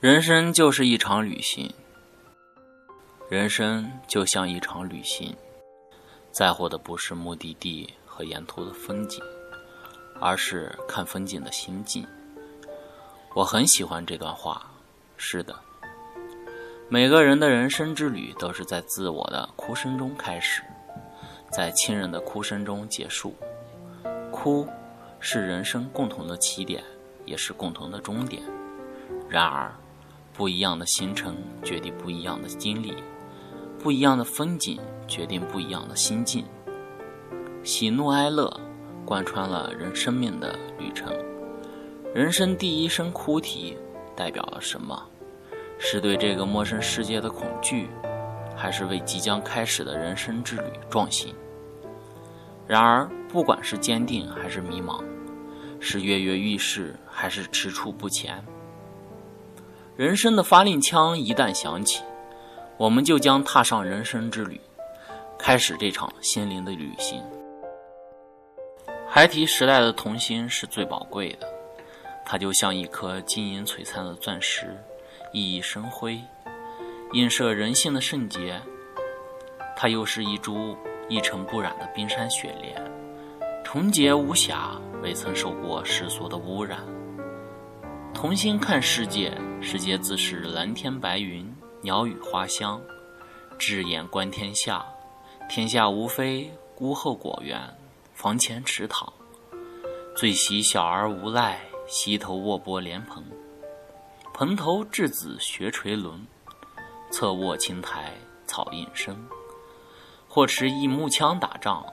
[0.00, 1.70] 人生就是一场旅行，
[3.28, 5.36] 人生就像一场旅行，
[6.32, 9.22] 在乎的不是目的地和沿途的风景，
[10.18, 12.06] 而是看风景的心境。
[13.34, 14.72] 我很喜欢这段话。
[15.18, 15.54] 是的，
[16.88, 20.62] 每个人的人生之旅都是在自我的哭声中开始，
[21.52, 23.36] 在亲人的哭声中结束。
[24.32, 24.66] 哭，
[25.18, 26.82] 是人生共同的起点，
[27.26, 28.42] 也是共同的终点。
[29.28, 29.70] 然而，
[30.32, 32.94] 不一样的行程决定不一样的经历，
[33.78, 36.44] 不一样的风景决定不一样的心境。
[37.62, 38.60] 喜怒哀乐
[39.04, 41.12] 贯穿了人生命的旅程。
[42.14, 43.76] 人生第一声哭啼
[44.16, 45.00] 代表了什么？
[45.78, 47.88] 是对这个陌生世界的恐惧，
[48.56, 51.34] 还是为即将开始的人生之旅壮行？
[52.66, 55.02] 然而，不管是坚定还是迷茫，
[55.80, 58.44] 是跃跃欲试还是踟蹰不前。
[59.96, 62.02] 人生的发令枪一旦响起，
[62.78, 64.58] 我们就将踏上人生之旅，
[65.38, 67.22] 开始这场心灵的旅行。
[69.06, 71.46] 孩提时代的童心是最宝贵的，
[72.24, 74.74] 它就像一颗晶莹璀璨的钻石，
[75.32, 76.18] 熠熠生辉，
[77.12, 78.54] 映射人性的圣洁；
[79.76, 80.76] 它又是一株
[81.08, 82.82] 一尘不染的冰山雪莲，
[83.64, 86.78] 纯洁无瑕，未曾受过世俗的污染。
[88.14, 92.80] 童心看世界，世界自是蓝天白云、鸟语花香；
[93.58, 94.84] 智眼观天下，
[95.50, 97.60] 天下无非屋后果园、
[98.14, 99.12] 房前池塘。
[100.16, 103.22] 最喜小儿无赖，溪头卧剥莲蓬。
[104.32, 106.26] 蓬头稚子学垂纶，
[107.10, 108.14] 侧卧青苔
[108.46, 109.14] 草映身。
[110.26, 111.84] 或持一木枪打仗，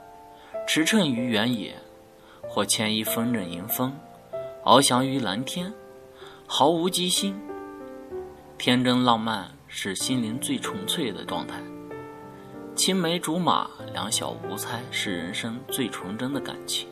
[0.66, 1.74] 驰骋于原野；
[2.48, 3.94] 或牵一风筝迎风，
[4.64, 5.74] 翱翔于蓝天。
[6.50, 7.38] 毫无机心，
[8.58, 11.62] 天真浪漫是心灵最纯粹的状态。
[12.76, 16.90] 青梅竹马、两小无猜是人生最纯真的感情。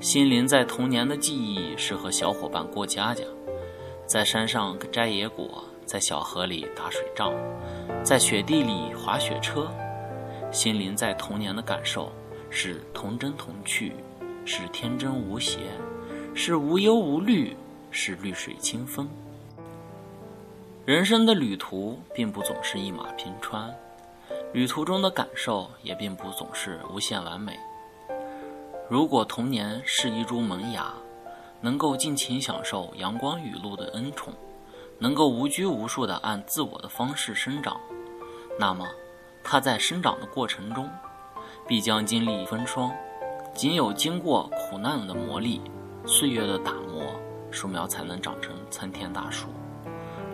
[0.00, 3.22] 心灵在童年的记忆是和小伙伴过家家，
[4.06, 7.32] 在山上摘野果，在小河里打水仗，
[8.02, 9.70] 在雪地里滑雪车。
[10.50, 12.10] 心灵在童年的感受
[12.50, 13.92] 是童真童趣，
[14.44, 15.60] 是天真无邪，
[16.34, 17.56] 是无忧无虑。
[17.92, 19.08] 是绿水青风。
[20.86, 23.74] 人生的旅途并不总是一马平川，
[24.52, 27.58] 旅途中的感受也并不总是无限完美。
[28.88, 30.94] 如果童年是一株萌芽，
[31.60, 34.32] 能够尽情享受阳光雨露的恩宠，
[35.00, 37.80] 能够无拘无束地按自我的方式生长，
[38.56, 38.86] 那么
[39.42, 40.88] 它在生长的过程中，
[41.66, 42.92] 必将经历风霜。
[43.52, 45.60] 仅有经过苦难的磨砺，
[46.06, 47.12] 岁月的打磨。
[47.50, 49.48] 树苗才能长成参天大树。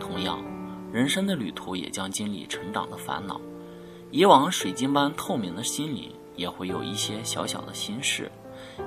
[0.03, 0.43] 同样，
[0.93, 3.41] 人生的旅途也将经历成长的烦恼。
[4.11, 8.29] 以往水晶般透明的心灵，也会有一些小小的心事，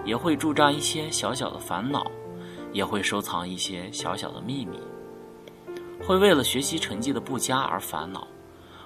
[0.04, 2.06] 也会驻扎一些小小的烦恼，
[2.74, 4.78] 也会收藏一些小小的秘密。
[6.06, 8.28] 会为了学习成绩的不佳而烦恼，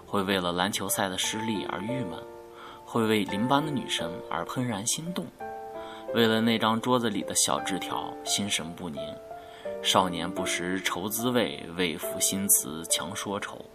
[0.05, 2.23] 会为了篮球赛的失利而郁闷，
[2.85, 5.25] 会为邻班的女神而怦然心动，
[6.13, 9.01] 为了那张桌子里的小纸条心神不宁。
[9.81, 13.65] 少年不识愁滋味，为赋新词强说愁。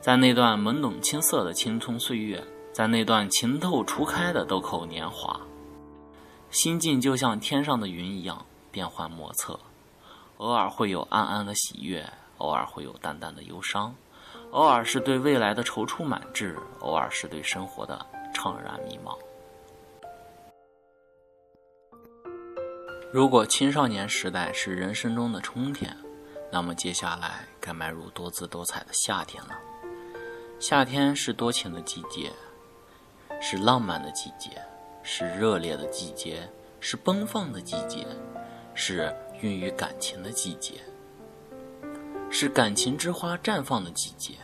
[0.00, 2.42] 在那段懵懂青涩的青葱岁月，
[2.72, 5.40] 在那段情窦初开的豆蔻年华，
[6.50, 9.58] 心境就像天上的云一样变幻莫测。
[10.38, 12.04] 偶尔会有暗暗的喜悦，
[12.38, 13.94] 偶尔会有淡淡的忧伤，
[14.50, 18.04] 偶尔是对未来的踌躇满志，偶尔是对生活的
[18.34, 19.16] 怅然迷茫。
[23.10, 25.96] 如果青少年时代是人生中的春天，
[26.52, 29.58] 那么接下来该迈入多姿多彩的夏天了。
[30.60, 32.30] 夏天是多情的季节，
[33.40, 34.60] 是浪漫的季节，
[35.02, 36.46] 是热烈的季节，
[36.80, 38.06] 是奔放的季节，
[38.74, 40.74] 是孕育感情的季节，
[42.30, 44.34] 是感情之花绽放的季节。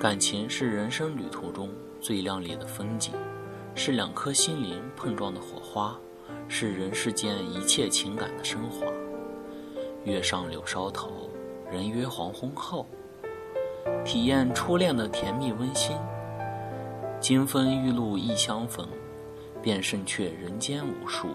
[0.00, 1.70] 感情是人生旅途中
[2.00, 3.12] 最亮丽的风景，
[3.74, 5.94] 是两颗心灵碰撞的火花。
[6.48, 8.86] 是人世间一切情感的升华。
[10.04, 11.30] 月上柳梢头，
[11.70, 12.86] 人约黄昏后。
[14.04, 15.96] 体验初恋的甜蜜温馨。
[17.20, 18.86] 金风玉露一相逢，
[19.62, 21.28] 便胜却人间无数。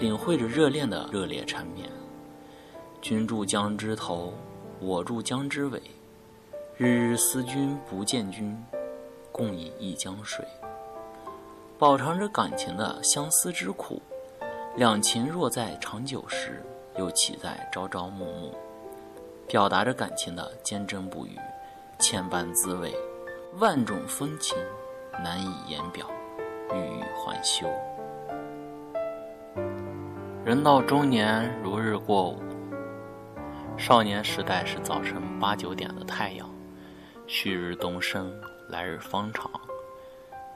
[0.00, 1.88] 领会着热恋的热烈缠绵。
[3.00, 4.32] 君住江之头，
[4.80, 5.80] 我住江之尾。
[6.76, 8.56] 日日思君不见君，
[9.30, 10.44] 共饮一江水。
[11.76, 14.00] 饱尝着感情的相思之苦。
[14.76, 16.64] 两情若在长久时，
[16.96, 18.54] 又岂在朝朝暮暮？
[19.48, 21.36] 表达着感情的坚贞不渝，
[21.98, 22.94] 千般滋味，
[23.58, 24.56] 万种风情，
[25.22, 26.06] 难以言表，
[26.72, 27.68] 欲语还休。
[30.44, 32.40] 人到中年，如日过午。
[33.76, 36.48] 少年时代是早晨八九点的太阳，
[37.26, 38.32] 旭日东升，
[38.68, 39.50] 来日方长；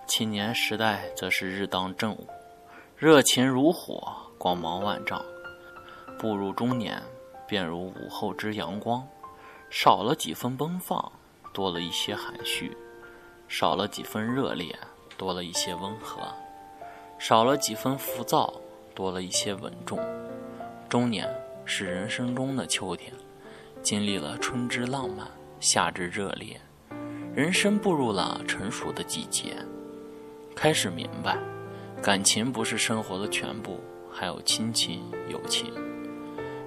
[0.09, 2.27] 青年时代则是日当正午，
[2.97, 4.03] 热情如火，
[4.39, 5.23] 光芒万丈。
[6.19, 7.01] 步入中年，
[7.47, 9.07] 便如午后之阳光，
[9.71, 11.13] 少了几分奔放，
[11.53, 12.71] 多了一些含蓄；
[13.47, 14.77] 少了几分热烈，
[15.17, 16.23] 多了一些温和；
[17.19, 18.53] 少了几分浮躁，
[18.95, 20.01] 多了一些稳重。
[20.89, 21.29] 中年。
[21.71, 23.13] 是人生中的秋天，
[23.83, 25.29] 经历了春之浪漫，
[25.61, 26.59] 夏之热烈，
[27.35, 29.55] 人生步入了成熟的季节，
[30.61, 31.39] 开始明白，
[32.03, 33.79] 感情不是生活的全部，
[34.11, 35.71] 还有亲情、友情；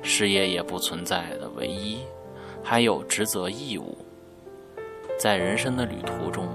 [0.01, 1.99] 事业也不存在的唯一，
[2.63, 3.97] 还有职责义务。
[5.19, 6.47] 在人生的旅途中，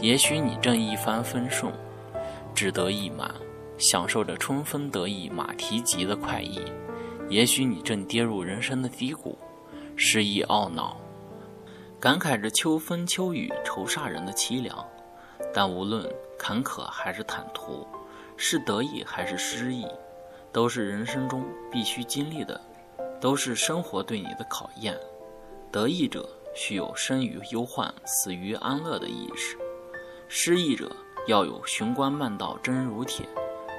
[0.00, 1.72] 也许你正一帆风顺，
[2.54, 3.34] 志得意满，
[3.76, 6.60] 享受着春风得意马蹄疾的快意。
[7.28, 9.36] 也许你正跌入人生的低谷，
[9.96, 10.96] 失意懊恼，
[11.98, 14.86] 感慨着秋风秋雨愁煞人的凄凉。
[15.52, 17.86] 但无论坎坷还是坦途，
[18.36, 19.86] 是得意还是失意，
[20.52, 22.60] 都是人生中必须经历的，
[23.20, 24.96] 都是生活对你的考验。
[25.72, 29.56] 得意者需有生于忧患，死于安乐的意识；
[30.28, 30.94] 失意者
[31.26, 33.26] 要有雄关漫道真如铁，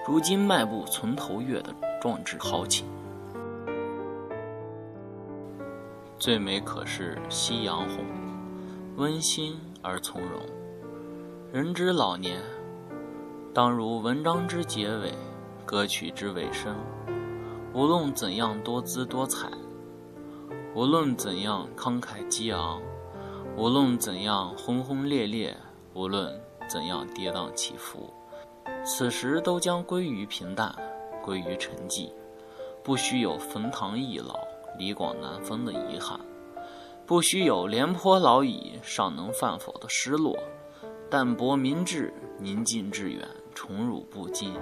[0.07, 2.85] 如今迈步从头越的壮志豪情。
[6.19, 8.05] 最美可是夕阳红，
[8.95, 10.41] 温馨而从容。
[11.57, 12.39] 人之老年，
[13.51, 15.11] 当如文章之结尾，
[15.65, 16.75] 歌曲之尾声。
[17.73, 19.49] 无论怎样多姿多彩，
[20.75, 22.79] 无论怎样慷慨激昂，
[23.55, 25.57] 无论怎样轰轰烈烈，
[25.95, 26.39] 无论
[26.69, 28.13] 怎样跌宕起伏，
[28.85, 30.71] 此时都将归于平淡，
[31.23, 32.11] 归于沉寂，
[32.83, 34.35] 不须有冯唐易老。
[34.77, 36.19] 李广难封的遗憾，
[37.07, 40.37] 不须有廉颇老矣尚能饭否的失落，
[41.09, 44.53] 淡泊明志，宁静致远，宠辱不惊。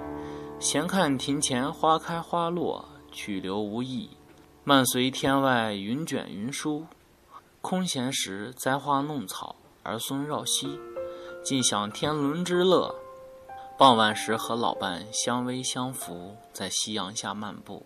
[0.58, 4.10] 闲看庭前花开花落，去留无意；
[4.64, 6.86] 漫随天外云卷云舒，
[7.60, 10.78] 空闲时栽花弄草，儿孙绕膝，
[11.44, 12.94] 尽享天伦之乐。
[13.76, 17.84] 傍晚时和老伴相偎相扶，在夕阳下漫步，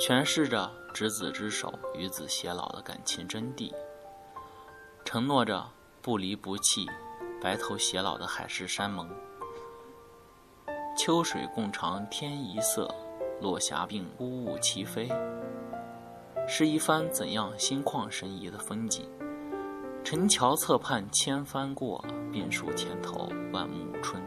[0.00, 0.70] 诠释着。
[0.96, 3.70] 执子之手，与子偕老的感情真谛，
[5.04, 5.62] 承诺着
[6.00, 6.88] 不离不弃，
[7.40, 9.08] 白头偕老的海誓山盟。
[10.96, 12.92] 秋水共长天一色，
[13.40, 15.08] 落霞并孤鹜齐飞，
[16.48, 19.04] 是一番怎样心旷神怡的风景？
[20.02, 22.02] 陈桥侧畔千帆过，
[22.32, 24.22] 病树前头万木春，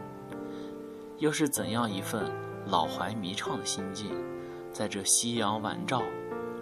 [1.18, 2.30] 又是怎样一份
[2.66, 4.10] 老怀弥畅的心境？
[4.72, 6.02] 在这夕阳晚照。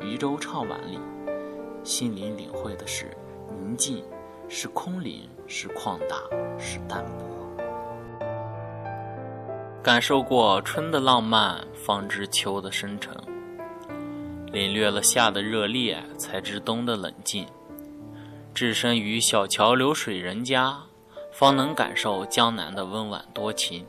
[0.01, 0.97] 渔舟唱晚里，
[1.83, 3.17] 心灵领会的是
[3.51, 4.05] 宁静，
[4.49, 6.17] 是空灵，是旷达，
[6.59, 8.27] 是淡泊。
[9.83, 13.13] 感受过春的浪漫，方知秋的深沉；
[14.51, 17.47] 领略了夏的热烈，才知冬的冷静。
[18.55, 20.77] 置身于小桥流水人家，
[21.31, 23.87] 方能感受江南的温婉多情。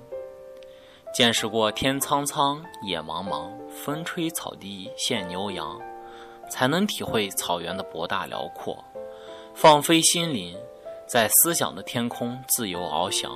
[1.14, 5.80] 见识过天苍苍，野茫茫，风吹草低见牛羊。
[6.50, 8.84] 才能体会草原的博大辽阔，
[9.62, 10.56] 放飞心灵，
[11.06, 13.30] 在思想的天空自由翱翔，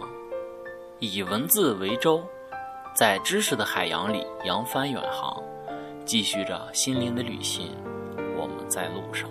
[1.00, 2.24] 以文字为舟，
[2.96, 5.44] 在知识的海洋里扬帆远航，
[6.06, 7.76] 继续着心灵的旅行。
[8.38, 9.30] 我们在路上。